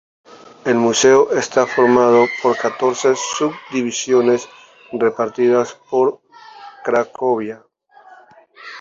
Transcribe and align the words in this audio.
El 0.65 0.77
museo 0.77 1.29
está 1.31 1.67
formado 1.67 2.25
por 2.41 2.57
catorce 2.57 3.13
subdivisiones 3.15 4.49
repartidas 4.91 5.77
por 5.91 6.21
Cracovia. 6.83 7.61